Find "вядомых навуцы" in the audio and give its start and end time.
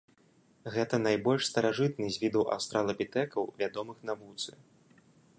3.63-4.51